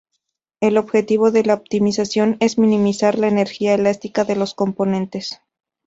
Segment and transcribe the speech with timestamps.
[0.61, 5.39] El objetivo de la optimización es minimizar la energía elástica de los componentes.